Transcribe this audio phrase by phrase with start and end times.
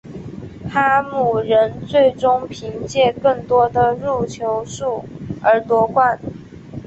[0.67, 5.05] 哈姆人最终凭借更多的入球数
[5.43, 6.19] 而夺冠。